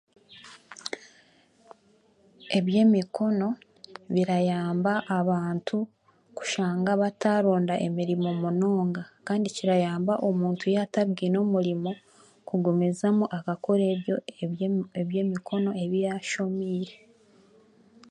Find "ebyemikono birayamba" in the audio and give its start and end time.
2.57-4.93